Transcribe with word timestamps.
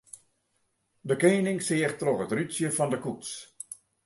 De 1.09 1.15
kening 1.21 1.59
seach 1.65 1.95
troch 1.99 2.23
it 2.25 2.33
rútsje 2.35 2.67
fan 2.77 2.91
de 2.93 2.99
koets. 3.03 3.31